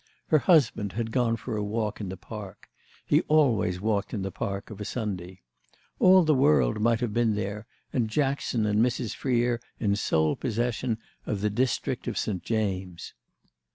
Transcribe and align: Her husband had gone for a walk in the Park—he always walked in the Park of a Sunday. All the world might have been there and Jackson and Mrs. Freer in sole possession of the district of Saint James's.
Her 0.29 0.39
husband 0.39 0.93
had 0.93 1.11
gone 1.11 1.35
for 1.37 1.55
a 1.55 1.63
walk 1.63 2.01
in 2.01 2.09
the 2.09 2.17
Park—he 2.17 3.21
always 3.27 3.79
walked 3.79 4.15
in 4.15 4.23
the 4.23 4.31
Park 4.31 4.71
of 4.71 4.81
a 4.81 4.83
Sunday. 4.83 5.41
All 5.99 6.23
the 6.23 6.33
world 6.33 6.79
might 6.81 7.01
have 7.01 7.13
been 7.13 7.35
there 7.35 7.67
and 7.93 8.09
Jackson 8.09 8.65
and 8.65 8.79
Mrs. 8.83 9.13
Freer 9.13 9.61
in 9.79 9.95
sole 9.95 10.35
possession 10.35 10.97
of 11.27 11.41
the 11.41 11.51
district 11.51 12.07
of 12.07 12.17
Saint 12.17 12.41
James's. 12.41 13.13